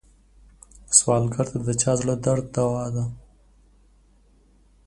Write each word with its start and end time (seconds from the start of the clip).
سوالګر 0.97 1.45
ته 1.51 1.59
د 1.67 1.69
چا 1.81 1.91
زړه 1.99 2.15
درد 2.25 2.45
دوا 2.55 2.85
ده 2.95 3.03